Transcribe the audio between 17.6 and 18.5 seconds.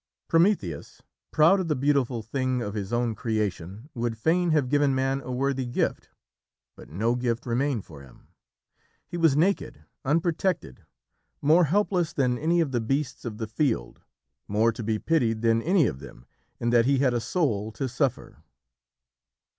to suffer.